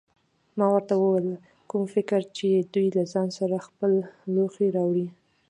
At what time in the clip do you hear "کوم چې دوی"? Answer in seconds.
2.21-2.87